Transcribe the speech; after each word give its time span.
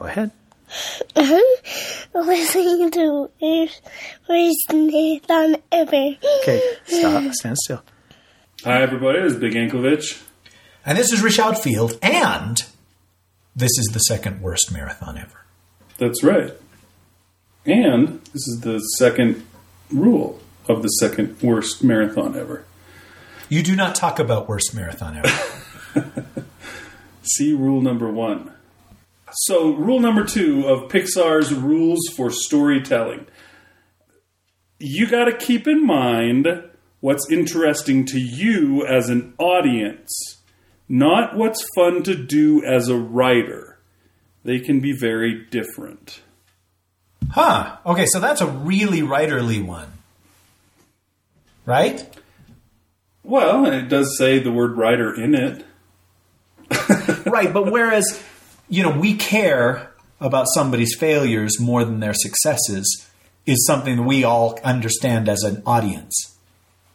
Go 0.00 0.06
ahead. 0.06 0.30
listening 2.14 2.90
to 2.90 3.30
Worst, 3.38 3.82
worst 4.26 4.72
Nathan 4.72 5.56
ever. 5.70 6.16
Okay, 6.40 6.62
stop. 6.86 7.34
Stand 7.34 7.58
still. 7.58 7.82
Hi, 8.64 8.80
everybody. 8.80 9.20
This 9.20 9.34
is 9.34 9.38
Big 9.38 9.52
Anklevich. 9.52 10.22
And 10.86 10.96
this 10.96 11.12
is 11.12 11.20
Rich 11.20 11.38
Outfield, 11.38 11.98
and 12.00 12.62
this 13.54 13.76
is 13.76 13.90
the 13.92 13.98
second 13.98 14.40
worst 14.40 14.72
marathon 14.72 15.18
ever. 15.18 15.44
That's 15.98 16.24
right. 16.24 16.54
And 17.66 18.24
this 18.32 18.48
is 18.48 18.60
the 18.62 18.78
second 18.96 19.44
rule 19.92 20.40
of 20.66 20.80
the 20.80 20.88
second 20.88 21.42
worst 21.42 21.84
marathon 21.84 22.38
ever. 22.38 22.64
You 23.50 23.62
do 23.62 23.76
not 23.76 23.96
talk 23.96 24.18
about 24.18 24.48
worst 24.48 24.74
marathon 24.74 25.18
ever. 25.18 26.14
See 27.22 27.52
rule 27.52 27.82
number 27.82 28.10
one. 28.10 28.54
So, 29.32 29.72
rule 29.74 30.00
number 30.00 30.24
two 30.24 30.66
of 30.66 30.90
Pixar's 30.90 31.52
rules 31.52 32.00
for 32.16 32.30
storytelling. 32.30 33.26
You 34.78 35.08
got 35.08 35.26
to 35.26 35.36
keep 35.36 35.68
in 35.68 35.86
mind 35.86 36.46
what's 37.00 37.30
interesting 37.30 38.04
to 38.06 38.18
you 38.20 38.86
as 38.86 39.08
an 39.08 39.34
audience, 39.38 40.38
not 40.88 41.36
what's 41.36 41.66
fun 41.74 42.02
to 42.04 42.14
do 42.14 42.64
as 42.64 42.88
a 42.88 42.96
writer. 42.96 43.78
They 44.44 44.58
can 44.58 44.80
be 44.80 44.92
very 44.98 45.44
different. 45.50 46.22
huh. 47.30 47.76
Okay, 47.84 48.06
so 48.06 48.20
that's 48.20 48.40
a 48.40 48.46
really 48.46 49.00
writerly 49.00 49.64
one. 49.64 49.92
Right? 51.66 52.08
Well, 53.22 53.66
it 53.66 53.88
does 53.88 54.16
say 54.18 54.38
the 54.38 54.50
word 54.50 54.76
writer 54.76 55.14
in 55.14 55.34
it. 55.34 55.64
right, 57.26 57.52
but 57.52 57.70
whereas, 57.70 58.22
you 58.70 58.82
know, 58.82 58.90
we 58.98 59.14
care 59.14 59.92
about 60.20 60.46
somebody's 60.54 60.96
failures 60.96 61.60
more 61.60 61.84
than 61.84 62.00
their 62.00 62.14
successes 62.14 63.06
is 63.46 63.66
something 63.66 63.96
that 63.96 64.02
we 64.02 64.24
all 64.24 64.58
understand 64.62 65.28
as 65.28 65.42
an 65.42 65.62
audience. 65.66 66.36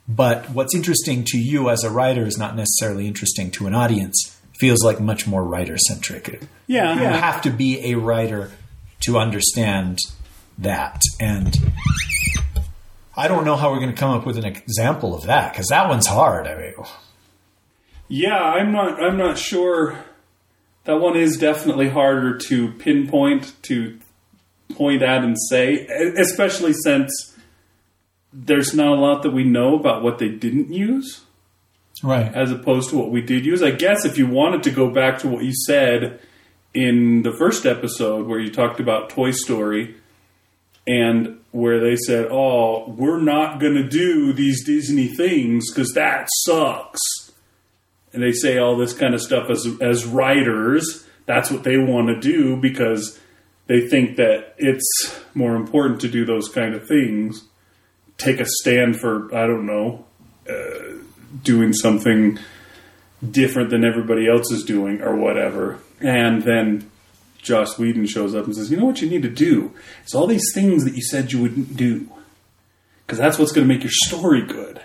But 0.08 0.50
what's 0.52 0.74
interesting 0.76 1.24
to 1.28 1.38
you 1.38 1.70
as 1.70 1.84
a 1.84 1.90
writer 1.90 2.26
is 2.26 2.38
not 2.38 2.56
necessarily 2.56 3.08
interesting 3.08 3.52
to 3.52 3.68
an 3.68 3.74
audience. 3.76 4.40
Feels 4.60 4.84
like 4.84 5.02
much 5.02 5.28
more 5.28 5.44
writer 5.44 5.78
centric. 5.78 6.42
Yeah, 6.68 6.94
You 6.94 7.08
have 7.08 7.42
to 7.42 7.50
be 7.50 7.92
a 7.92 7.96
writer 7.98 8.52
to 9.02 9.18
understand 9.18 10.00
that. 10.58 11.02
And 11.20 11.56
I 13.18 13.28
don't 13.28 13.44
know 13.44 13.56
how 13.56 13.72
we're 13.72 13.80
going 13.80 13.94
to 13.94 14.00
come 14.00 14.12
up 14.12 14.26
with 14.26 14.38
an 14.38 14.46
example 14.46 15.14
of 15.16 15.24
that 15.24 15.52
because 15.52 15.68
that 15.68 15.90
one's 15.90 16.08
hard. 16.08 16.48
I 16.48 16.56
mean, 16.58 16.74
oh. 16.80 17.00
Yeah, 18.08 18.38
I'm 18.38 18.72
not. 18.72 19.02
I'm 19.02 19.18
not 19.18 19.38
sure. 19.38 19.98
That 20.86 21.00
one 21.00 21.18
is 21.18 21.38
definitely 21.38 21.90
harder 21.90 22.38
to 22.38 22.72
pinpoint 22.74 23.54
to 23.64 24.00
point 24.74 25.02
at 25.02 25.24
and 25.24 25.36
say, 25.50 25.86
especially 26.18 26.74
since 26.74 27.36
there's 28.32 28.74
not 28.74 28.98
a 28.98 29.00
lot 29.00 29.24
that 29.24 29.32
we 29.32 29.44
know 29.44 29.76
about 29.76 30.04
what 30.04 30.20
they 30.20 30.30
didn't 30.30 30.72
use 30.72 31.26
right. 32.04 32.34
as 32.34 32.52
opposed 32.52 32.90
to 32.90 32.98
what 32.98 33.12
we 33.12 33.22
did 33.22 33.46
use. 33.46 33.64
I 33.64 33.72
guess 33.72 34.06
if 34.06 34.18
you 34.18 34.28
wanted 34.28 34.64
to 34.64 34.72
go 34.72 34.90
back 34.90 35.20
to 35.20 35.28
what 35.28 35.44
you 35.44 35.54
said 35.66 36.20
in 36.74 37.24
the 37.24 37.32
first 37.32 37.66
episode 37.66 38.28
where 38.28 38.40
you 38.40 38.52
talked 38.52 38.80
about 38.80 39.10
Toy 39.10 39.32
Story 39.32 39.96
and 40.86 41.40
where 41.52 41.80
they 41.80 41.96
said, 41.96 42.28
"Oh, 42.30 42.90
we're 42.90 43.22
not 43.22 43.60
going 43.60 43.76
to 43.76 43.88
do 43.88 44.34
these 44.34 44.66
Disney 44.66 45.08
things 45.08 45.72
because 45.72 45.94
that 45.94 46.28
sucks." 46.44 47.00
And 48.16 48.24
they 48.24 48.32
say 48.32 48.58
all 48.58 48.76
this 48.78 48.94
kind 48.94 49.14
of 49.14 49.22
stuff 49.22 49.50
as 49.50 49.68
as 49.82 50.06
writers. 50.06 51.06
That's 51.26 51.52
what 51.52 51.64
they 51.64 51.78
want 51.78 52.08
to 52.08 52.20
do 52.20 52.56
because 52.56 53.20
they 53.68 53.88
think 53.88 54.16
that 54.18 54.56
it's 54.58 55.20
more 55.34 55.56
important 55.56 56.02
to 56.02 56.08
do 56.08 56.26
those 56.26 56.50
kind 56.50 56.74
of 56.76 56.88
things. 56.88 57.44
Take 58.18 58.40
a 58.40 58.46
stand 58.46 59.00
for 59.00 59.36
I 59.36 59.46
don't 59.48 59.66
know, 59.66 60.06
uh, 60.50 61.00
doing 61.44 61.74
something 61.74 62.40
different 63.32 63.70
than 63.70 63.84
everybody 63.84 64.28
else 64.28 64.52
is 64.52 64.64
doing 64.64 65.02
or 65.02 65.16
whatever. 65.16 65.80
And 66.00 66.44
then 66.44 66.90
Joss 67.42 67.78
Whedon 67.78 68.06
shows 68.08 68.34
up 68.34 68.46
and 68.46 68.56
says, 68.56 68.72
"You 68.72 68.78
know 68.78 68.86
what 68.86 69.02
you 69.02 69.10
need 69.10 69.24
to 69.24 69.30
do? 69.30 69.72
It's 70.04 70.16
all 70.16 70.28
these 70.28 70.52
things 70.54 70.84
that 70.86 70.96
you 70.96 71.02
said 71.04 71.32
you 71.32 71.42
wouldn't 71.42 71.76
do, 71.76 72.10
because 73.06 73.20
that's 73.20 73.38
what's 73.38 73.52
going 73.52 73.68
to 73.68 73.74
make 73.74 73.84
your 73.84 73.92
story 73.92 74.42
good." 74.42 74.82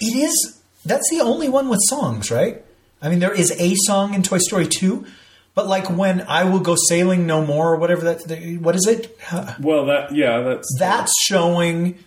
It 0.00 0.16
is. 0.16 0.56
That's 0.84 1.08
the 1.10 1.20
only 1.20 1.48
one 1.48 1.68
with 1.68 1.80
songs, 1.88 2.30
right? 2.30 2.64
I 3.02 3.08
mean, 3.08 3.18
there 3.18 3.32
is 3.32 3.50
a 3.58 3.74
song 3.86 4.14
in 4.14 4.22
Toy 4.22 4.38
Story 4.38 4.66
2, 4.66 5.06
but 5.54 5.66
like 5.66 5.90
when 5.90 6.22
I 6.22 6.44
will 6.44 6.60
go 6.60 6.76
sailing 6.88 7.26
no 7.26 7.44
more 7.44 7.72
or 7.72 7.76
whatever 7.76 8.14
that, 8.14 8.58
what 8.60 8.76
is 8.76 8.86
it? 8.86 9.18
Well, 9.60 9.86
that 9.86 10.14
yeah, 10.14 10.40
that's 10.40 10.68
That's 10.78 11.12
showing 11.22 11.98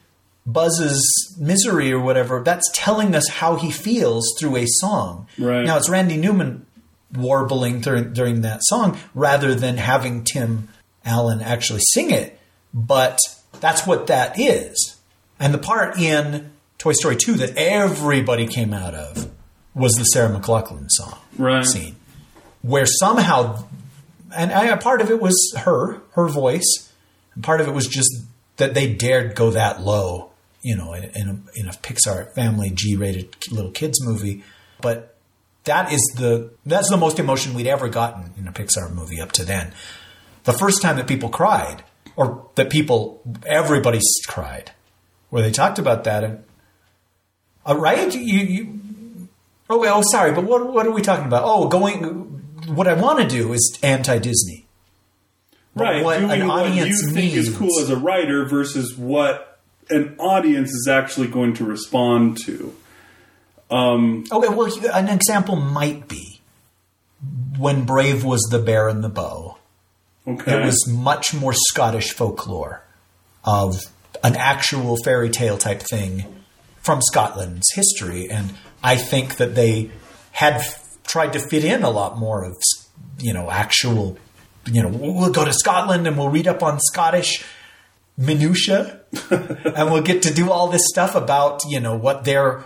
Buzz's 0.45 1.01
misery 1.39 1.91
or 1.91 1.99
whatever. 1.99 2.41
That's 2.43 2.69
telling 2.73 3.15
us 3.15 3.27
how 3.27 3.55
he 3.55 3.71
feels 3.71 4.25
through 4.39 4.57
a 4.57 4.65
song. 4.67 5.27
Right. 5.37 5.65
Now 5.65 5.77
it's 5.77 5.89
Randy 5.89 6.17
Newman 6.17 6.65
warbling 7.13 7.81
during, 7.81 8.13
during 8.13 8.41
that 8.41 8.59
song 8.63 8.97
rather 9.13 9.55
than 9.55 9.77
having 9.77 10.23
Tim 10.23 10.69
Allen 11.05 11.41
actually 11.41 11.81
sing 11.91 12.11
it. 12.11 12.39
But 12.73 13.19
that's 13.59 13.85
what 13.85 14.07
that 14.07 14.39
is. 14.39 14.97
And 15.39 15.53
the 15.53 15.59
part 15.59 15.97
in 15.99 16.51
Toy 16.77 16.93
Story 16.93 17.15
2 17.15 17.33
that 17.35 17.55
everybody 17.55 18.47
came 18.47 18.73
out 18.73 18.93
of 18.93 19.29
was 19.75 19.93
the 19.93 20.03
Sarah 20.05 20.29
McLachlan 20.29 20.87
song 20.89 21.17
right. 21.37 21.65
scene, 21.65 21.95
where 22.61 22.85
somehow, 22.85 23.65
and 24.35 24.51
I, 24.51 24.75
part 24.77 25.01
of 25.01 25.09
it 25.09 25.19
was 25.19 25.53
her, 25.57 26.01
her 26.13 26.27
voice, 26.27 26.91
and 27.35 27.43
part 27.43 27.61
of 27.61 27.67
it 27.67 27.71
was 27.71 27.87
just 27.87 28.11
that 28.57 28.73
they 28.73 28.93
dared 28.93 29.35
go 29.35 29.51
that 29.51 29.81
low, 29.81 30.31
you 30.61 30.75
know, 30.75 30.93
in, 30.93 31.03
in, 31.03 31.29
a, 31.29 31.59
in 31.59 31.67
a 31.67 31.71
Pixar 31.71 32.33
family 32.35 32.69
G-rated 32.69 33.35
little 33.51 33.71
kids 33.71 34.03
movie. 34.05 34.43
But 34.81 35.17
that 35.63 35.91
is 35.91 36.01
the 36.17 36.51
that's 36.65 36.89
the 36.89 36.97
most 36.97 37.19
emotion 37.19 37.53
we'd 37.53 37.67
ever 37.67 37.89
gotten 37.89 38.33
in 38.37 38.47
a 38.47 38.51
Pixar 38.51 38.93
movie 38.93 39.21
up 39.21 39.31
to 39.33 39.43
then. 39.43 39.73
The 40.43 40.53
first 40.53 40.81
time 40.81 40.97
that 40.97 41.07
people 41.07 41.29
cried, 41.29 41.83
or 42.15 42.47
that 42.55 42.69
people, 42.69 43.21
everybody 43.45 43.99
cried, 44.27 44.71
where 45.29 45.41
they 45.41 45.51
talked 45.51 45.79
about 45.79 46.03
that, 46.03 46.23
and 46.23 46.43
uh, 47.65 47.77
right, 47.77 48.13
you, 48.13 48.39
you 48.39 48.81
Oh, 49.69 49.79
well, 49.79 50.03
sorry, 50.03 50.31
but 50.33 50.43
what, 50.43 50.71
what 50.71 50.85
are 50.85 50.91
we 50.91 51.01
talking 51.01 51.25
about? 51.25 51.43
Oh, 51.45 51.67
going. 51.67 52.03
What 52.67 52.87
I 52.87 52.93
want 52.93 53.19
to 53.19 53.27
do 53.27 53.53
is 53.53 53.77
anti 53.83 54.19
Disney. 54.19 54.65
right. 55.75 56.03
what 56.03 56.19
doing 56.19 56.31
an 56.41 56.47
what 56.47 56.69
you 56.73 56.81
audience 56.83 57.11
think 57.11 57.33
is 57.33 57.47
needs. 57.49 57.57
cool 57.57 57.79
as 57.81 57.89
a 57.89 57.97
writer 57.97 58.45
versus 58.45 58.95
what 58.95 59.59
an 59.89 60.15
audience 60.19 60.71
is 60.71 60.87
actually 60.89 61.27
going 61.27 61.53
to 61.55 61.65
respond 61.65 62.37
to. 62.45 62.73
Um, 63.69 64.23
Okay, 64.31 64.47
well, 64.49 64.71
an 64.93 65.09
example 65.09 65.55
might 65.55 66.07
be 66.07 66.41
when 67.57 67.85
Brave 67.85 68.23
was 68.23 68.41
the 68.51 68.59
bear 68.59 68.87
and 68.87 69.03
the 69.03 69.09
bow. 69.09 69.57
okay. 70.27 70.61
It 70.61 70.65
was 70.65 70.87
much 70.87 71.33
more 71.33 71.53
Scottish 71.53 72.11
folklore 72.11 72.83
of 73.43 73.75
an 74.23 74.35
actual 74.35 74.95
fairy 75.03 75.29
tale 75.29 75.57
type 75.57 75.81
thing 75.81 76.25
from 76.81 77.01
Scotland's 77.01 77.71
history, 77.73 78.29
and 78.29 78.53
I 78.83 78.97
think 78.97 79.37
that 79.37 79.55
they 79.55 79.91
had 80.31 80.55
f- 80.55 80.97
tried 81.03 81.33
to 81.33 81.39
fit 81.39 81.63
in 81.63 81.83
a 81.83 81.89
lot 81.89 82.17
more 82.17 82.43
of 82.43 82.57
you 83.19 83.33
know 83.33 83.49
actual. 83.49 84.17
You 84.65 84.81
know, 84.81 84.89
we'll 84.89 85.31
go 85.31 85.43
to 85.43 85.51
Scotland 85.51 86.07
and 86.07 86.17
we'll 86.17 86.29
read 86.29 86.47
up 86.47 86.63
on 86.63 86.79
Scottish 86.79 87.43
minutia, 88.17 89.01
and 89.29 89.91
we'll 89.91 90.01
get 90.01 90.23
to 90.23 90.33
do 90.33 90.51
all 90.51 90.67
this 90.67 90.83
stuff 90.87 91.15
about 91.15 91.61
you 91.67 91.79
know 91.79 91.95
what 91.95 92.23
their 92.23 92.65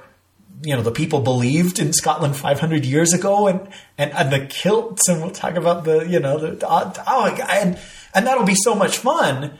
you 0.63 0.75
know 0.75 0.81
the 0.81 0.91
people 0.91 1.22
believed 1.22 1.79
in 1.79 1.94
Scotland 1.94 2.35
500 2.35 2.85
years 2.85 3.13
ago, 3.13 3.47
and 3.47 3.67
and, 3.97 4.11
and 4.13 4.31
the 4.31 4.45
kilts, 4.47 5.07
and 5.07 5.22
we'll 5.22 5.31
talk 5.31 5.55
about 5.55 5.84
the 5.85 6.07
you 6.07 6.19
know 6.19 6.38
the 6.38 6.67
oh, 6.67 6.94
oh, 7.07 7.35
and 7.49 7.79
and 8.13 8.28
that'll 8.28 8.45
be 8.45 8.55
so 8.55 8.75
much 8.75 8.97
fun. 8.97 9.58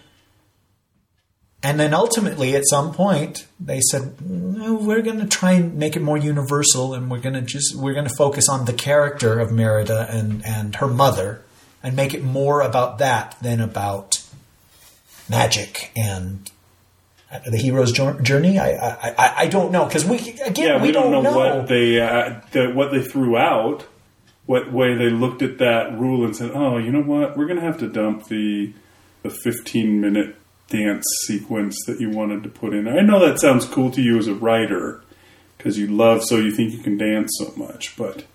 And 1.68 1.78
then 1.78 1.94
ultimately, 1.94 2.56
at 2.56 2.64
some 2.66 2.94
point, 2.94 3.46
they 3.60 3.82
said, 3.82 4.22
"No, 4.22 4.76
"We're 4.76 5.02
going 5.02 5.20
to 5.20 5.28
try 5.28 5.52
and 5.52 5.76
make 5.76 5.98
it 5.98 6.02
more 6.02 6.16
universal, 6.16 6.94
and 6.94 7.12
we're 7.12 7.20
going 7.20 7.36
to 7.36 7.42
just 7.42 7.76
we're 7.76 7.94
going 7.94 8.08
to 8.08 8.16
focus 8.16 8.48
on 8.48 8.64
the 8.64 8.72
character 8.72 9.38
of 9.38 9.52
Merida 9.52 10.08
and 10.10 10.46
and 10.46 10.78
her 10.78 10.88
mother, 10.88 11.42
and 11.84 11.94
make 11.94 12.14
it 12.14 12.24
more 12.24 12.62
about 12.62 13.00
that 13.00 13.36
than 13.42 13.60
about 13.60 14.24
magic 15.30 15.92
and 15.94 16.50
the 17.46 17.58
hero's 17.58 17.92
journey. 17.92 18.58
I 18.58 18.70
I, 18.70 19.16
I, 19.18 19.34
I 19.40 19.48
don't 19.48 19.74
know 19.74 19.84
because 19.84 20.06
we 20.06 20.20
again 20.46 20.68
yeah, 20.70 20.82
we, 20.82 20.94
don't, 20.94 21.12
know, 21.12 21.36
what 21.36 21.68
they 21.68 22.00
uh, 22.00 22.40
the, 22.52 22.72
what 22.72 22.94
they 22.94 23.02
threw 23.02 23.36
out, 23.36 23.86
what 24.46 24.72
way 24.72 24.96
they 24.96 25.10
looked 25.10 25.42
at 25.42 25.58
that 25.58 26.00
rule 26.00 26.24
and 26.24 26.34
said, 26.34 26.52
"Oh, 26.54 26.78
you 26.78 26.94
know 26.94 27.04
what? 27.04 27.36
We're 27.36 27.48
going 27.48 27.60
to 27.60 27.66
have 27.66 27.80
to 27.80 27.90
dump 27.90 28.28
the 28.28 28.74
the 29.24 29.30
15 29.30 30.00
minute 30.00 30.38
dance 30.70 31.06
sequence 31.26 31.78
that 31.86 32.00
you 32.00 32.10
wanted 32.10 32.44
to 32.44 32.50
put 32.50 32.74
in 32.74 32.86
there." 32.86 32.98
I 33.00 33.02
know 33.02 33.20
that 33.26 33.40
sounds 33.40 33.66
cool 33.66 33.92
to 33.92 34.02
you 34.02 34.18
as 34.18 34.28
a 34.28 34.34
writer 34.34 35.02
because 35.58 35.78
you 35.78 35.88
love 35.88 36.24
so 36.24 36.38
you 36.38 36.52
think 36.52 36.74
you 36.74 36.80
can 36.80 36.98
dance 36.98 37.32
so 37.40 37.52
much, 37.56 37.96
but 37.98 38.26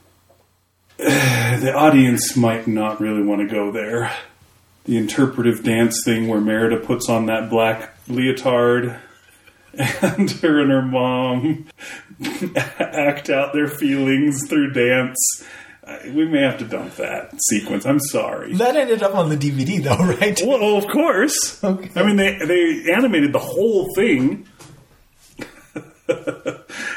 the 0.99 1.73
audience 1.75 2.37
might 2.37 2.67
not 2.67 3.00
really 3.00 3.23
want 3.23 3.40
to 3.40 3.55
go 3.55 3.70
there. 3.70 4.12
the 4.84 4.96
interpretive 4.96 5.62
dance 5.62 6.02
thing 6.05 6.26
where 6.26 6.40
Merida 6.40 6.76
puts 6.76 7.08
on 7.08 7.26
that 7.26 7.49
black 7.49 7.96
leotard 8.08 8.99
and 9.75 10.31
her 10.31 10.61
and 10.61 10.70
her 10.70 10.82
mom 10.82 11.67
act 12.56 13.31
out 13.31 13.52
their 13.52 13.69
feelings 13.69 14.46
through 14.49 14.73
dance. 14.73 15.44
We 16.05 16.26
may 16.26 16.43
have 16.43 16.58
to 16.58 16.64
dump 16.64 16.94
that 16.96 17.32
sequence. 17.49 17.84
I'm 17.84 17.99
sorry. 17.99 18.55
That 18.55 18.76
ended 18.76 19.02
up 19.02 19.14
on 19.17 19.29
the 19.31 19.37
DVD, 19.37 19.82
though, 19.82 19.96
right? 19.96 20.40
Well, 20.44 20.76
of 20.76 20.87
course. 20.87 21.62
Okay. 21.62 21.90
I 22.00 22.06
mean, 22.06 22.17
they 22.17 22.38
they 22.38 22.93
animated 22.93 23.32
the 23.32 23.40
whole 23.40 23.88
thing. 23.96 24.46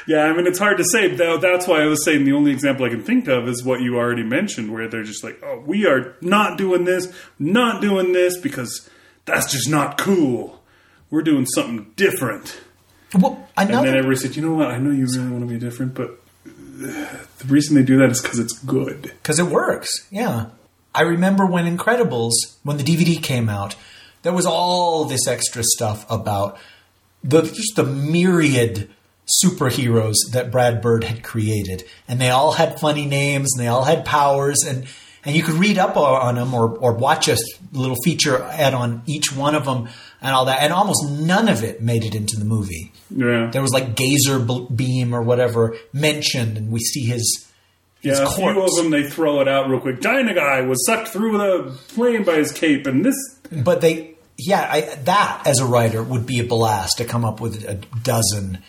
yeah, 0.07 0.23
I 0.25 0.33
mean, 0.35 0.45
it's 0.47 0.59
hard 0.59 0.77
to 0.77 0.83
say. 0.83 1.15
That, 1.15 1.41
that's 1.41 1.67
why 1.67 1.81
I 1.81 1.85
was 1.85 2.03
saying 2.03 2.25
the 2.25 2.33
only 2.33 2.51
example 2.51 2.85
I 2.85 2.89
can 2.89 3.01
think 3.03 3.27
of 3.27 3.47
is 3.47 3.63
what 3.63 3.81
you 3.81 3.97
already 3.97 4.23
mentioned, 4.23 4.71
where 4.71 4.87
they're 4.87 5.03
just 5.03 5.23
like, 5.23 5.39
"Oh, 5.43 5.63
we 5.65 5.85
are 5.87 6.15
not 6.21 6.57
doing 6.57 6.83
this, 6.85 7.11
not 7.39 7.81
doing 7.81 8.13
this 8.13 8.37
because 8.37 8.89
that's 9.25 9.51
just 9.51 9.69
not 9.69 9.97
cool. 9.97 10.61
We're 11.09 11.23
doing 11.23 11.45
something 11.45 11.91
different." 11.95 12.59
Well, 13.13 13.47
And 13.57 13.69
then 13.69 13.87
everybody 13.87 14.17
said, 14.17 14.35
"You 14.35 14.41
know 14.43 14.53
what? 14.53 14.67
I 14.67 14.77
know 14.77 14.91
you 14.91 15.05
really 15.05 15.29
want 15.29 15.47
to 15.47 15.53
be 15.53 15.59
different, 15.59 15.93
but 15.93 16.19
the 16.79 17.45
reason 17.47 17.75
they 17.75 17.83
do 17.83 17.97
that 17.97 18.11
is 18.11 18.21
because 18.21 18.39
it's 18.39 18.57
good." 18.59 19.01
because 19.03 19.39
it 19.39 19.47
works. 19.47 19.89
Yeah, 20.11 20.47
I 20.93 21.01
remember 21.01 21.45
when 21.45 21.65
Incredibles, 21.77 22.33
when 22.63 22.77
the 22.77 22.83
DVD 22.83 23.21
came 23.21 23.49
out, 23.49 23.75
there 24.23 24.33
was 24.33 24.45
all 24.45 25.05
this 25.05 25.27
extra 25.27 25.63
stuff 25.63 26.05
about 26.09 26.57
the 27.23 27.41
just 27.41 27.75
the 27.75 27.83
myriad 27.83 28.89
superheroes 29.43 30.15
that 30.31 30.51
Brad 30.51 30.81
Bird 30.81 31.03
had 31.03 31.23
created, 31.23 31.83
and 32.07 32.21
they 32.21 32.29
all 32.29 32.53
had 32.53 32.79
funny 32.79 33.05
names 33.05 33.49
and 33.53 33.63
they 33.63 33.67
all 33.67 33.83
had 33.83 34.05
powers, 34.05 34.63
and 34.65 34.85
and 35.25 35.35
you 35.35 35.43
could 35.43 35.55
read 35.55 35.77
up 35.77 35.97
on 35.97 36.35
them 36.35 36.53
or 36.53 36.69
or 36.77 36.93
watch 36.93 37.27
a 37.27 37.37
little 37.73 37.97
feature 38.03 38.41
ad 38.43 38.73
on 38.73 39.01
each 39.05 39.35
one 39.35 39.55
of 39.55 39.65
them 39.65 39.89
and 40.21 40.33
all 40.33 40.45
that, 40.45 40.61
and 40.61 40.71
almost 40.71 41.09
none 41.09 41.49
of 41.49 41.63
it 41.63 41.81
made 41.81 42.03
it 42.03 42.15
into 42.15 42.37
the 42.37 42.45
movie. 42.45 42.91
Yeah, 43.09 43.49
There 43.51 43.61
was 43.61 43.71
like 43.71 43.95
Gazerbeam 43.95 45.13
or 45.13 45.21
whatever 45.21 45.75
mentioned, 45.93 46.57
and 46.57 46.71
we 46.71 46.79
see 46.79 47.05
his 47.05 47.47
his 48.01 48.19
Yeah, 48.19 48.25
a 48.25 48.29
few 48.31 48.61
of 48.61 48.75
them 48.75 48.91
they 48.91 49.09
throw 49.09 49.41
it 49.41 49.47
out 49.47 49.69
real 49.69 49.79
quick. 49.79 49.99
Dynaguy 49.99 50.67
was 50.67 50.85
sucked 50.85 51.09
through 51.09 51.37
the 51.37 51.77
plane 51.89 52.23
by 52.23 52.35
his 52.35 52.51
cape, 52.51 52.85
and 52.87 53.03
this. 53.03 53.15
But 53.51 53.81
they, 53.81 54.15
yeah, 54.37 54.67
I, 54.71 54.81
that 55.05 55.43
as 55.45 55.59
a 55.59 55.65
writer 55.65 56.03
would 56.03 56.25
be 56.25 56.39
a 56.39 56.43
blast 56.43 56.97
to 56.97 57.05
come 57.05 57.25
up 57.25 57.39
with 57.41 57.63
a 57.65 57.75
dozen 58.03 58.59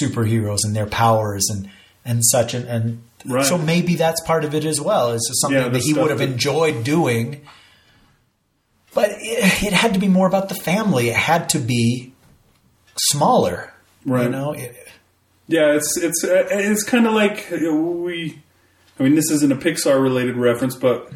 superheroes 0.00 0.60
and 0.64 0.74
their 0.74 0.86
powers 0.86 1.46
and 1.50 1.70
and 2.04 2.24
such, 2.24 2.54
and, 2.54 2.66
and 2.68 3.02
Right. 3.26 3.44
so 3.44 3.58
maybe 3.58 3.96
that's 3.96 4.20
part 4.22 4.44
of 4.44 4.54
it 4.54 4.64
as 4.64 4.80
well. 4.80 5.10
Is 5.12 5.28
something 5.40 5.60
Yeah, 5.60 5.68
that 5.68 5.82
he 5.82 5.92
would 5.94 6.10
have 6.10 6.18
that- 6.20 6.28
enjoyed 6.30 6.84
doing. 6.84 7.42
But 8.94 9.10
it, 9.10 9.62
it 9.64 9.72
had 9.72 9.92
to 9.94 10.00
be 10.00 10.08
more 10.08 10.26
about 10.26 10.48
the 10.48 10.54
family. 10.54 11.08
It 11.10 11.16
had 11.16 11.48
to 11.50 11.58
be 11.58 12.12
smaller, 12.96 13.72
You 14.06 14.28
know, 14.30 14.52
it, 14.52 14.74
Yeah, 15.48 15.72
it's 15.72 15.96
it's 15.98 16.24
uh, 16.24 16.46
it's 16.50 16.82
kind 16.82 17.06
of 17.06 17.12
like 17.12 17.46
we. 17.50 18.40
I 18.98 19.02
mean, 19.02 19.14
this 19.14 19.30
isn't 19.30 19.52
a 19.52 19.56
Pixar 19.56 20.02
related 20.02 20.36
reference, 20.36 20.74
but 20.74 21.12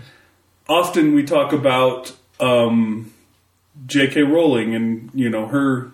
often 0.69 1.15
we 1.15 1.23
talk 1.25 1.53
about 1.55 2.13
um, 2.39 3.13
J.K. 3.87 4.23
Rowling 4.23 4.75
and 4.75 5.11
you 5.15 5.31
know 5.31 5.47
her 5.47 5.93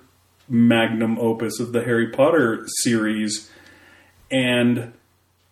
magnum 0.48 1.18
opus 1.20 1.60
of 1.60 1.72
the 1.72 1.82
Harry 1.84 2.10
Potter 2.10 2.66
series, 2.82 3.48
and 4.30 4.92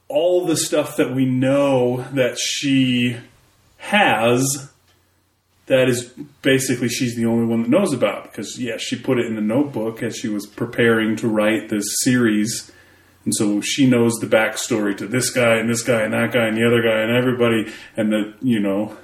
all 0.09 0.47
the 0.47 0.57
stuff 0.57 0.97
that 0.97 1.15
we 1.15 1.25
know 1.25 2.05
that 2.13 2.39
she 2.39 3.17
has 3.79 4.71
that 5.67 5.89
is 5.89 6.05
basically 6.43 6.89
she's 6.89 7.17
the 7.17 7.25
only 7.25 7.47
one 7.47 7.63
that 7.63 7.71
knows 7.71 7.93
about 7.93 8.25
because 8.25 8.61
yeah 8.61 8.77
she 8.77 8.97
put 8.97 9.19
it 9.19 9.27
in 9.27 9.35
the 9.35 9.41
notebook 9.41 10.03
as 10.03 10.17
she 10.17 10.29
was 10.29 10.47
preparing 10.47 11.17
to 11.17 11.29
write 11.29 11.69
this 11.69 11.85
series. 12.01 12.71
And 13.25 13.35
so 13.35 13.63
she 13.63 13.87
knows 13.87 14.15
the 14.17 14.27
backstory 14.27 14.95
to 14.99 15.07
this 15.07 15.31
guy 15.31 15.55
and 15.57 15.71
this 15.71 15.81
guy 15.81 16.03
and 16.03 16.13
that 16.13 16.33
guy 16.33 16.47
and 16.47 16.57
the 16.57 16.67
other 16.67 16.83
guy 16.83 17.01
and 17.01 17.11
everybody 17.11 17.73
and 17.97 18.13
the 18.13 18.35
you 18.43 18.61
know 18.61 18.97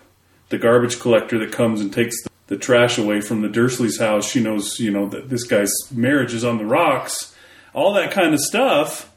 the 0.50 0.58
garbage 0.58 1.00
collector 1.00 1.38
that 1.38 1.52
comes 1.52 1.80
and 1.80 1.92
takes 1.92 2.22
the, 2.22 2.30
the 2.48 2.56
trash 2.58 2.98
away 2.98 3.22
from 3.22 3.40
the 3.40 3.48
Dursleys 3.48 3.98
house. 3.98 4.28
She 4.30 4.42
knows 4.42 4.78
you 4.78 4.90
know 4.90 5.08
that 5.08 5.30
this 5.30 5.44
guy's 5.44 5.72
marriage 5.90 6.34
is 6.34 6.44
on 6.44 6.58
the 6.58 6.66
rocks. 6.66 7.34
All 7.72 7.94
that 7.94 8.10
kind 8.10 8.34
of 8.34 8.40
stuff 8.40 9.09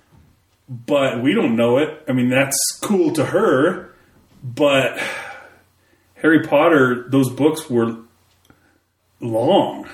but 0.67 1.21
we 1.21 1.33
don't 1.33 1.55
know 1.55 1.77
it 1.77 2.03
i 2.07 2.11
mean 2.13 2.29
that's 2.29 2.57
cool 2.81 3.11
to 3.11 3.25
her 3.25 3.93
but 4.43 4.99
Harry 6.23 6.41
Potter, 6.41 7.05
those 7.09 7.29
books 7.29 7.69
were 7.69 7.97
long. 9.19 9.89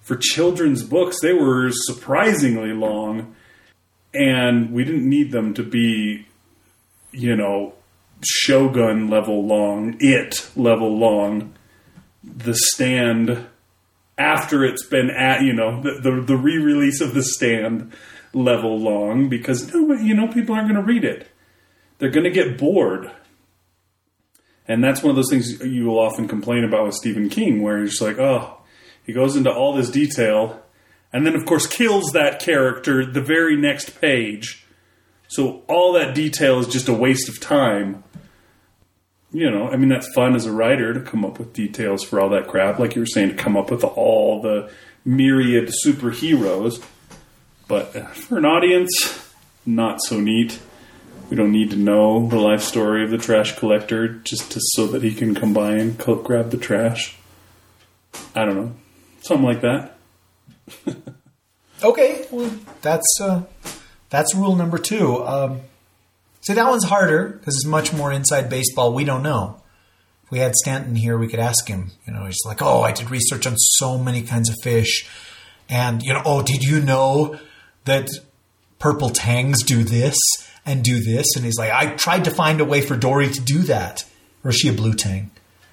For 0.00 0.16
children's 0.16 0.82
books, 0.82 1.20
they 1.20 1.34
were 1.34 1.70
surprisingly 1.70 2.72
long. 2.72 3.36
And 4.14 4.72
we 4.72 4.84
didn't 4.84 5.08
need 5.08 5.30
them 5.30 5.52
to 5.54 5.62
be, 5.62 6.26
you 7.12 7.36
know, 7.36 7.74
Shogun 8.24 9.08
level 9.08 9.46
long, 9.46 9.96
it 10.00 10.48
level 10.56 10.96
long. 10.96 11.54
The 12.22 12.54
stand, 12.54 13.46
after 14.16 14.64
it's 14.64 14.86
been 14.86 15.10
at, 15.10 15.42
you 15.42 15.52
know, 15.52 15.82
the, 15.82 16.00
the, 16.00 16.22
the 16.22 16.36
re 16.36 16.56
release 16.56 17.00
of 17.00 17.12
the 17.12 17.22
stand 17.22 17.92
level 18.34 18.78
long, 18.78 19.28
because, 19.28 19.72
no, 19.72 19.92
you 19.94 20.14
know, 20.14 20.28
people 20.28 20.54
aren't 20.54 20.68
going 20.68 20.80
to 20.80 20.86
read 20.86 21.04
it. 21.04 21.28
They're 21.98 22.10
going 22.10 22.24
to 22.24 22.30
get 22.30 22.58
bored. 22.58 23.10
And 24.66 24.82
that's 24.82 25.02
one 25.02 25.10
of 25.10 25.16
those 25.16 25.30
things 25.30 25.60
you 25.60 25.86
will 25.86 25.98
often 25.98 26.28
complain 26.28 26.64
about 26.64 26.86
with 26.86 26.94
Stephen 26.94 27.28
King, 27.28 27.62
where 27.62 27.84
just 27.84 28.00
like, 28.00 28.18
oh, 28.18 28.58
he 29.04 29.12
goes 29.12 29.36
into 29.36 29.52
all 29.52 29.74
this 29.74 29.90
detail, 29.90 30.62
and 31.12 31.26
then, 31.26 31.34
of 31.34 31.44
course, 31.44 31.66
kills 31.66 32.12
that 32.12 32.40
character 32.40 33.04
the 33.04 33.20
very 33.20 33.56
next 33.56 34.00
page. 34.00 34.64
So 35.28 35.62
all 35.68 35.92
that 35.94 36.14
detail 36.14 36.58
is 36.60 36.68
just 36.68 36.88
a 36.88 36.94
waste 36.94 37.28
of 37.28 37.40
time. 37.40 38.04
You 39.32 39.50
know, 39.50 39.68
I 39.68 39.76
mean, 39.76 39.88
that's 39.88 40.12
fun 40.14 40.34
as 40.34 40.46
a 40.46 40.52
writer 40.52 40.92
to 40.94 41.00
come 41.00 41.24
up 41.24 41.38
with 41.38 41.52
details 41.52 42.04
for 42.04 42.20
all 42.20 42.28
that 42.30 42.48
crap, 42.48 42.78
like 42.78 42.94
you 42.94 43.02
were 43.02 43.06
saying, 43.06 43.30
to 43.30 43.34
come 43.34 43.56
up 43.56 43.70
with 43.70 43.82
all 43.82 44.42
the 44.42 44.70
myriad 45.04 45.70
superheroes. 45.84 46.82
But 47.72 47.94
for 48.14 48.36
an 48.36 48.44
audience, 48.44 49.32
not 49.64 50.02
so 50.02 50.20
neat. 50.20 50.60
We 51.30 51.38
don't 51.38 51.52
need 51.52 51.70
to 51.70 51.76
know 51.76 52.28
the 52.28 52.36
life 52.36 52.60
story 52.60 53.02
of 53.02 53.10
the 53.10 53.16
trash 53.16 53.58
collector 53.58 54.08
just 54.08 54.52
to, 54.52 54.60
so 54.74 54.86
that 54.88 55.02
he 55.02 55.14
can 55.14 55.34
come 55.34 55.54
by 55.54 55.76
and 55.76 55.96
grab 55.96 56.50
the 56.50 56.58
trash. 56.58 57.16
I 58.34 58.44
don't 58.44 58.56
know. 58.56 58.72
Something 59.22 59.46
like 59.46 59.62
that. 59.62 59.96
Okay, 61.82 62.26
well, 62.30 62.52
that's 62.82 63.06
uh, 63.20 63.44
that's 64.10 64.34
rule 64.34 64.54
number 64.54 64.76
two. 64.76 65.24
Um, 65.26 65.62
see, 66.42 66.52
that 66.52 66.68
one's 66.68 66.84
harder 66.84 67.26
because 67.26 67.56
it's 67.56 67.66
much 67.66 67.94
more 67.94 68.12
inside 68.12 68.50
baseball. 68.50 68.92
We 68.92 69.04
don't 69.04 69.22
know. 69.22 69.62
If 70.24 70.30
we 70.30 70.40
had 70.40 70.54
Stanton 70.56 70.94
here, 70.94 71.16
we 71.16 71.26
could 71.26 71.40
ask 71.40 71.66
him. 71.66 71.90
You 72.06 72.12
know, 72.12 72.26
he's 72.26 72.44
like, 72.44 72.60
"Oh, 72.60 72.82
I 72.82 72.92
did 72.92 73.10
research 73.10 73.46
on 73.46 73.56
so 73.56 73.96
many 73.96 74.20
kinds 74.20 74.50
of 74.50 74.56
fish, 74.62 75.08
and 75.70 76.02
you 76.02 76.12
know, 76.12 76.22
oh, 76.26 76.42
did 76.42 76.62
you 76.62 76.78
know 76.78 77.40
that 77.84 78.08
purple 78.78 79.10
tangs 79.10 79.62
do 79.62 79.84
this 79.84 80.16
and 80.64 80.82
do 80.82 81.00
this?" 81.00 81.26
And 81.36 81.44
he's 81.44 81.58
like, 81.58 81.70
"I 81.70 81.94
tried 81.96 82.24
to 82.24 82.30
find 82.30 82.60
a 82.60 82.64
way 82.64 82.80
for 82.80 82.96
Dory 82.96 83.28
to 83.28 83.40
do 83.40 83.60
that." 83.62 84.04
Or 84.44 84.50
is 84.50 84.56
she 84.56 84.68
a 84.68 84.72
blue 84.72 84.94
tang? 84.94 85.30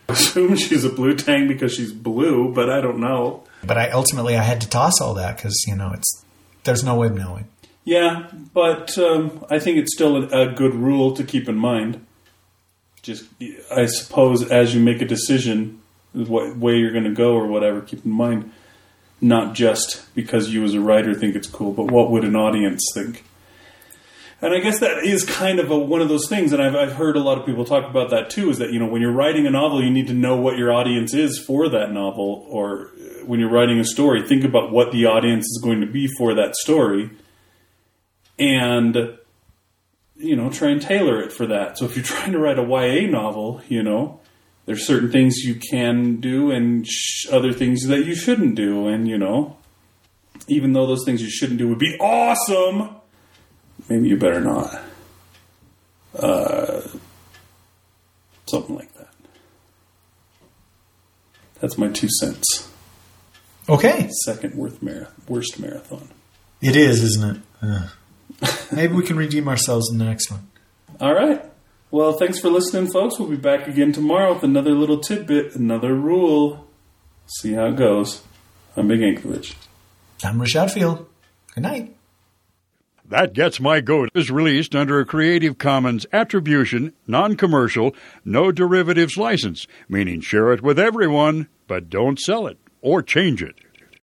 I 0.08 0.14
assume 0.14 0.56
she's 0.56 0.84
a 0.84 0.90
blue 0.90 1.16
tang 1.16 1.48
because 1.48 1.74
she's 1.74 1.92
blue, 1.92 2.54
but 2.54 2.70
I 2.70 2.82
don't 2.82 3.00
know. 3.00 3.44
But 3.64 3.78
I 3.78 3.90
ultimately 3.90 4.36
I 4.36 4.44
had 4.44 4.62
to 4.62 4.70
toss 4.70 5.02
all 5.02 5.14
that 5.16 5.38
because 5.38 5.56
you 5.68 5.76
know 5.76 5.92
it's 5.94 6.26
there's 6.64 6.84
no 6.84 6.96
way 6.96 7.08
of 7.08 7.16
knowing. 7.16 7.48
Yeah, 7.86 8.28
but 8.54 8.98
um, 8.98 9.46
I 9.50 9.60
think 9.60 9.78
it's 9.78 9.94
still 9.96 10.18
a, 10.18 10.50
a 10.50 10.54
good 10.54 10.76
rule 10.76 11.14
to 11.14 11.24
keep 11.24 11.50
in 11.50 11.56
mind. 11.56 12.06
Just, 13.02 13.26
I 13.72 13.86
suppose, 13.86 14.50
as 14.52 14.76
you 14.76 14.82
make 14.82 15.02
a 15.02 15.06
decision, 15.06 15.82
what 16.14 16.58
way 16.58 16.78
you're 16.78 16.92
going 16.92 17.06
to 17.06 17.14
go 17.14 17.34
or 17.34 17.48
whatever, 17.48 17.82
keep 17.82 18.06
in 18.06 18.12
mind 18.12 18.52
not 19.22 19.54
just 19.54 20.14
because 20.16 20.54
you 20.54 20.64
as 20.64 20.74
a 20.74 20.80
writer 20.80 21.14
think 21.14 21.36
it's 21.36 21.48
cool, 21.48 21.74
but 21.74 21.92
what 21.92 22.10
would 22.12 22.24
an 22.24 22.36
audience 22.36 22.84
think? 22.94 23.26
And 24.42 24.54
I 24.54 24.60
guess 24.60 24.80
that 24.80 25.04
is 25.04 25.26
kind 25.26 25.60
of 25.60 25.70
a, 25.70 25.78
one 25.78 26.02
of 26.02 26.08
those 26.08 26.30
things, 26.30 26.54
and 26.54 26.62
I've, 26.62 26.76
I've 26.76 26.94
heard 26.94 27.18
a 27.18 27.20
lot 27.20 27.38
of 27.38 27.46
people 27.46 27.66
talk 27.66 27.90
about 27.90 28.10
that 28.12 28.30
too. 28.30 28.50
Is 28.50 28.58
that 28.60 28.72
you 28.72 28.80
know 28.80 28.88
when 28.88 29.02
you're 29.02 29.12
writing 29.12 29.46
a 29.46 29.50
novel, 29.50 29.84
you 29.84 29.92
need 29.92 30.08
to 30.08 30.14
know 30.14 30.38
what 30.38 30.58
your 30.58 30.72
audience 30.72 31.14
is 31.14 31.38
for 31.38 31.68
that 31.68 31.92
novel, 31.92 32.46
or 32.48 32.88
uh, 32.88 33.26
when 33.26 33.42
you're 33.42 33.52
writing 33.52 33.80
a 33.80 33.84
story, 33.84 34.26
think 34.26 34.46
about 34.46 34.72
what 34.72 34.94
the 34.94 35.06
audience 35.06 35.44
is 35.46 35.60
going 35.62 35.82
to 35.82 35.88
be 35.88 36.08
for 36.18 36.34
that 36.36 36.56
story, 36.56 37.10
and 38.38 39.18
you 40.16 40.38
know 40.38 40.50
try 40.50 40.70
and 40.70 40.82
tailor 40.82 41.22
it 41.22 41.34
for 41.34 41.46
that. 41.46 41.78
So 41.78 41.84
if 41.84 41.98
you're 41.98 42.06
trying 42.06 42.32
to 42.32 42.40
write 42.40 42.58
a 42.58 42.64
YA 42.64 43.10
novel, 43.10 43.62
you 43.68 43.84
know 43.84 44.22
there's 44.70 44.86
certain 44.86 45.12
things 45.12 45.38
you 45.38 45.56
can 45.56 46.18
do 46.18 46.52
and 46.52 46.86
sh- 46.88 47.26
other 47.32 47.52
things 47.52 47.88
that 47.88 48.06
you 48.06 48.14
shouldn't 48.14 48.54
do, 48.54 48.86
and 48.86 49.08
you 49.08 49.18
know 49.18 49.58
even 50.48 50.74
though 50.74 50.86
those 50.86 51.04
things 51.06 51.24
you 51.24 51.30
shouldn't 51.30 51.58
do 51.58 51.68
would 51.68 51.80
be 51.80 51.98
awesome 52.00 52.96
maybe 53.88 54.10
you 54.10 54.16
better 54.16 54.40
not. 54.40 54.80
Uh, 56.14 56.82
something 58.46 58.76
like 58.76 58.94
that. 58.94 59.10
That's 61.60 61.76
my 61.76 61.90
two 61.90 62.10
cents. 62.20 62.70
Okay. 63.68 64.08
Second 64.24 64.54
worst, 64.54 64.84
marathon, 64.84 65.14
worst 65.28 65.60
marathon. 65.60 66.10
It 66.62 66.76
is, 66.76 67.02
isn't 67.02 67.38
it? 67.38 67.42
Uh, 67.64 67.88
maybe 68.72 68.94
we 68.94 69.04
can 69.04 69.18
redeem 69.18 69.48
ourselves 69.48 69.90
in 69.92 69.98
the 69.98 70.06
next 70.06 70.30
one. 70.30 70.48
All 71.02 71.16
right. 71.16 71.44
Well, 71.92 72.14
thanks 72.14 72.40
for 72.40 72.50
listening, 72.50 72.92
folks. 72.92 73.18
We'll 73.18 73.30
be 73.30 73.36
back 73.36 73.68
again 73.68 73.92
tomorrow 73.92 74.34
with 74.36 74.44
another 74.44 74.72
little 74.72 75.00
tidbit, 75.00 75.56
another 75.56 75.96
rule. 75.96 76.68
See 77.26 77.54
how 77.54 77.66
it 77.66 77.78
goes. 77.78 78.22
I'm 78.78 78.88
Big 78.88 79.02
Anchorage. 79.02 79.56
I'm 80.24 80.38
Rashad 80.40 80.70
Field. 80.70 81.08
Good 81.56 81.64
night. 81.64 81.96
That 83.08 83.34
Gets 83.34 83.60
My 83.60 83.82
Goat 83.82 84.10
is 84.14 84.30
released 84.30 84.76
under 84.76 85.00
a 85.00 85.06
Creative 85.06 85.58
Commons 85.58 86.06
Attribution, 86.14 86.94
Non 87.08 87.36
Commercial, 87.36 87.96
No 88.24 88.52
Derivatives 88.52 89.18
license, 89.18 89.66
meaning 89.88 90.22
share 90.22 90.54
it 90.54 90.62
with 90.62 90.78
everyone, 90.78 91.48
but 91.66 91.90
don't 91.90 92.20
sell 92.20 92.46
it 92.46 92.60
or 92.84 93.02
change 93.02 93.42
it. 93.42 93.56